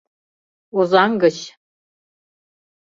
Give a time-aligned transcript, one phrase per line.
[0.77, 1.37] Озаҥ гыч.